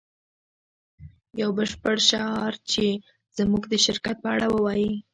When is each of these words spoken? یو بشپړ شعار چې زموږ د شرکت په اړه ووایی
یو 1.41 1.49
بشپړ 1.57 1.97
شعار 2.09 2.53
چې 2.71 2.85
زموږ 3.37 3.63
د 3.69 3.73
شرکت 3.85 4.15
په 4.23 4.29
اړه 4.35 4.47
ووایی 4.51 4.91